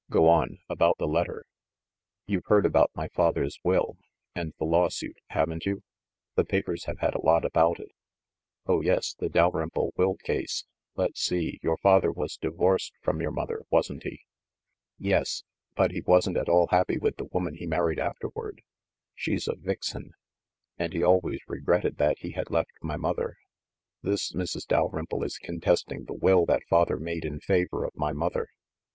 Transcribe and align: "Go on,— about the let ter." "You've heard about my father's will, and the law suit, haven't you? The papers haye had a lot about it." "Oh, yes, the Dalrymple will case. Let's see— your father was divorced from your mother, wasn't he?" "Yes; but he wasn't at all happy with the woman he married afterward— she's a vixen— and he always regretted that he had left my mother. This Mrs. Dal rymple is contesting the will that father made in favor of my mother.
"Go 0.09 0.27
on,— 0.27 0.57
about 0.67 0.97
the 0.97 1.05
let 1.07 1.27
ter." 1.27 1.43
"You've 2.25 2.47
heard 2.47 2.65
about 2.65 2.89
my 2.95 3.07
father's 3.09 3.59
will, 3.63 3.97
and 4.33 4.51
the 4.57 4.65
law 4.65 4.89
suit, 4.89 5.19
haven't 5.27 5.67
you? 5.67 5.83
The 6.33 6.43
papers 6.43 6.85
haye 6.85 6.95
had 6.99 7.13
a 7.13 7.21
lot 7.23 7.45
about 7.45 7.79
it." 7.79 7.91
"Oh, 8.65 8.81
yes, 8.81 9.13
the 9.13 9.29
Dalrymple 9.29 9.93
will 9.95 10.15
case. 10.15 10.65
Let's 10.95 11.21
see— 11.21 11.59
your 11.61 11.77
father 11.77 12.11
was 12.11 12.35
divorced 12.35 12.93
from 13.03 13.21
your 13.21 13.29
mother, 13.29 13.61
wasn't 13.69 14.01
he?" 14.01 14.21
"Yes; 14.97 15.43
but 15.75 15.91
he 15.91 16.01
wasn't 16.01 16.37
at 16.37 16.49
all 16.49 16.69
happy 16.71 16.97
with 16.97 17.17
the 17.17 17.25
woman 17.31 17.53
he 17.53 17.67
married 17.67 17.99
afterward— 17.99 18.63
she's 19.13 19.47
a 19.47 19.53
vixen— 19.55 20.13
and 20.79 20.93
he 20.93 21.03
always 21.03 21.41
regretted 21.47 21.97
that 21.99 22.17
he 22.21 22.31
had 22.31 22.49
left 22.49 22.71
my 22.81 22.97
mother. 22.97 23.35
This 24.01 24.31
Mrs. 24.33 24.65
Dal 24.65 24.89
rymple 24.89 25.23
is 25.23 25.37
contesting 25.37 26.05
the 26.05 26.15
will 26.15 26.47
that 26.47 26.63
father 26.67 26.97
made 26.97 27.23
in 27.23 27.39
favor 27.39 27.85
of 27.85 27.95
my 27.95 28.13
mother. 28.13 28.47